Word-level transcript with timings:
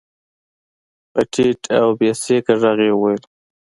په 1.11 1.21
ټيټ 1.31 1.61
او 1.79 1.87
بې 1.99 2.11
سېکه 2.23 2.53
غږ 2.61 2.77
يې 2.85 2.91
وويل. 2.95 3.23